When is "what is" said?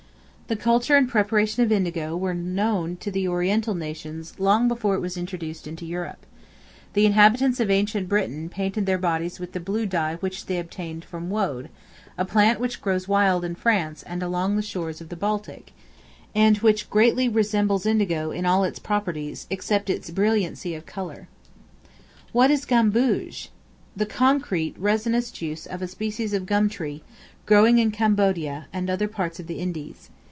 22.33-22.65